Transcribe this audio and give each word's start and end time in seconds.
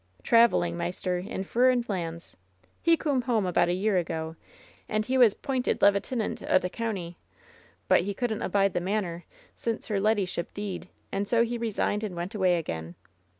"Traveling, 0.23 0.75
maister, 0.77 1.19
in 1.19 1.43
furrin 1.43 1.85
lands. 1.87 2.35
He 2.81 2.97
coom 2.97 3.21
home 3.21 3.45
aboot 3.45 3.69
a 3.69 3.73
year 3.73 3.97
ago, 3.97 4.35
and 4.89 5.05
he 5.05 5.15
was 5.15 5.35
'pointed 5.35 5.79
leevetinint 5.79 6.41
o' 6.41 6.57
t' 6.57 6.69
county. 6.69 7.17
But 7.87 8.01
he 8.01 8.15
couldn't 8.15 8.41
abide 8.41 8.73
the 8.73 8.81
manor 8.81 9.25
since 9.53 9.89
her 9.89 9.99
leddyship 9.99 10.55
deed, 10.55 10.89
and 11.11 11.27
so 11.27 11.43
he 11.43 11.55
resigned 11.59 12.03
and 12.03 12.15
went 12.15 12.33
away 12.33 12.57
again. 12.57 12.95